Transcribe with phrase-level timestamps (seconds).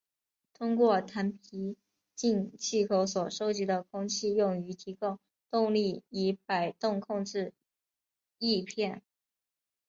[0.55, 1.77] 通过弹鼻
[2.15, 5.19] 进气口所收集的空气用于提供
[5.51, 7.53] 动力以摆动控制
[8.39, 9.03] 翼片。